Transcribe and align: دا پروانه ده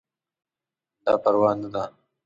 دا 1.03 1.13
پروانه 1.23 1.67
ده 1.73 1.83